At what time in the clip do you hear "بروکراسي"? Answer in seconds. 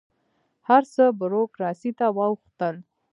1.19-1.91